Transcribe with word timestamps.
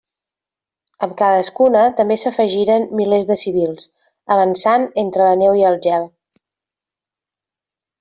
Amb 1.07 1.13
cadascuna 1.19 1.83
també 1.99 2.17
s'afegiren 2.23 2.89
milers 3.01 3.29
de 3.35 3.39
civils, 3.45 3.87
avançant 4.39 4.89
entre 5.07 5.31
la 5.33 5.39
neu 5.47 5.63
i 5.63 5.67
el 5.73 5.83
gel. 5.89 6.13